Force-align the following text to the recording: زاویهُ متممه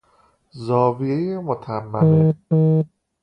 زاویهُ 0.65 1.37
متممه 1.47 2.33